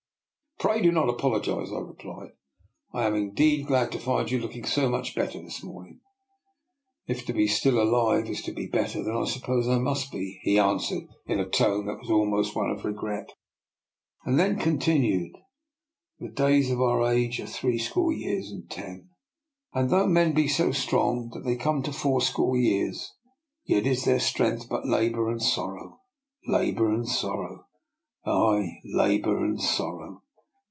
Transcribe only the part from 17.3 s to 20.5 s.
are three score years and ten; and though men be